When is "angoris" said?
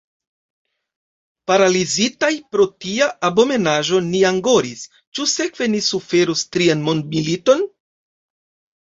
4.31-4.81